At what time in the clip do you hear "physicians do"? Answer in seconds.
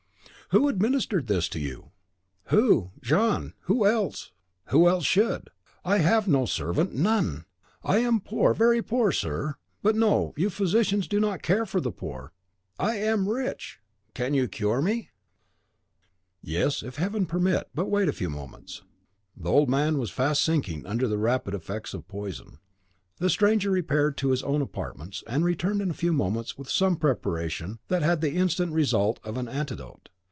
10.49-11.21